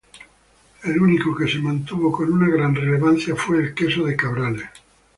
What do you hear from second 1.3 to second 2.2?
que se mantuvo